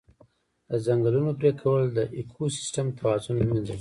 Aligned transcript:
د 0.69 0.71
ځنګلونو 0.85 1.31
پرېکول 1.39 1.83
د 1.97 1.99
اکوسیستم 2.19 2.87
توازن 2.99 3.35
له 3.39 3.45
منځه 3.49 3.61
وړي. 3.65 3.69